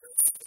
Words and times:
Thank 0.00 0.37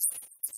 you. 0.00 0.57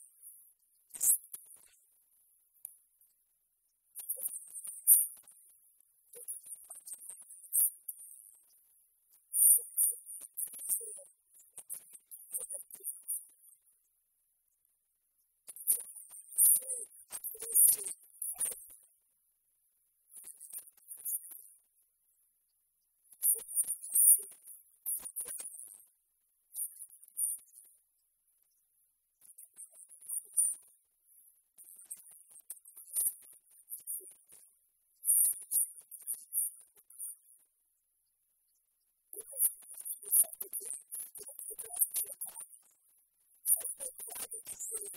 Thank 44.71 44.93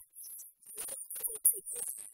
you. 1.57 2.14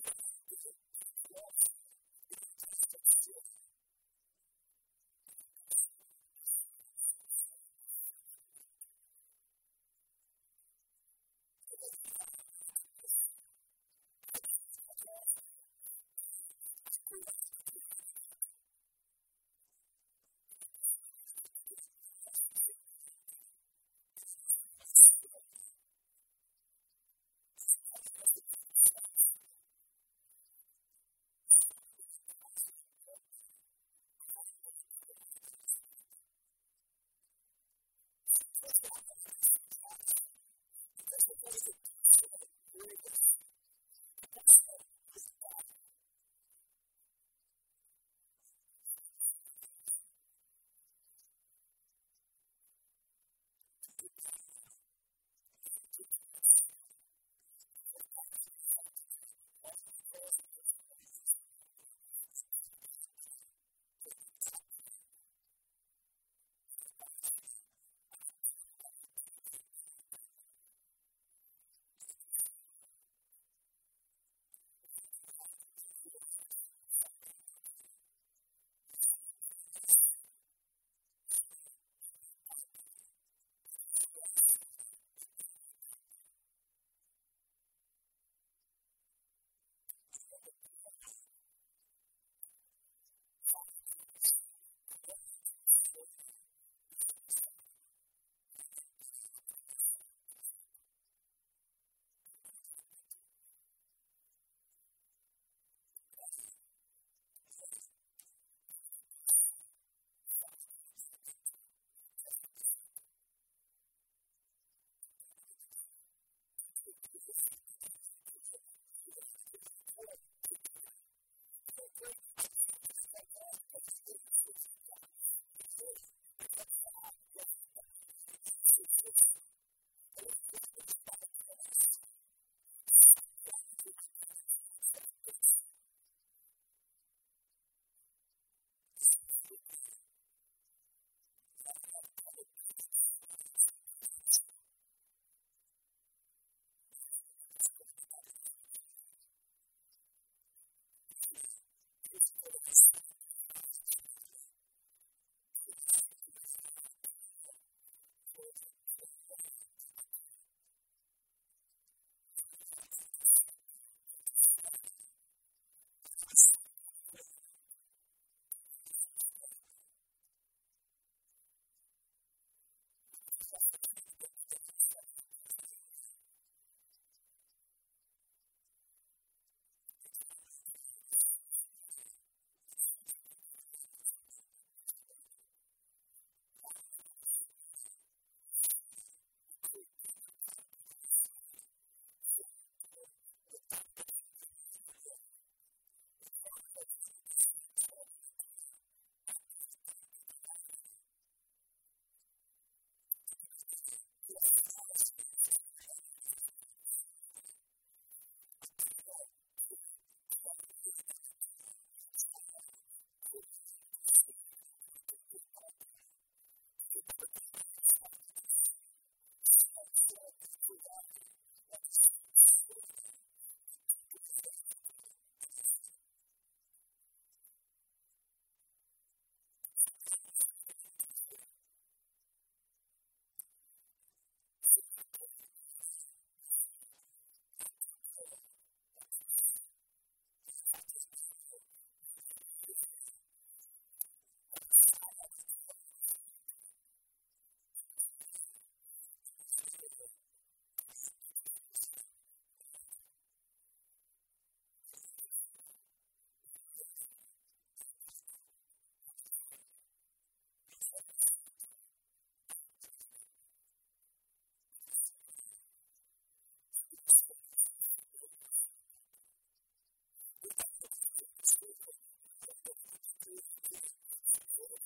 you 0.06 0.27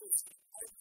I 0.01 0.80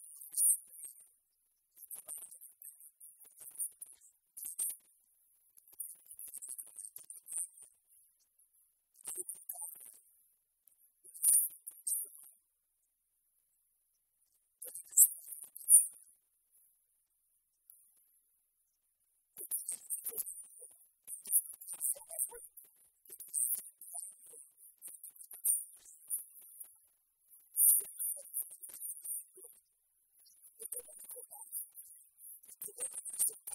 you. 32.67 33.50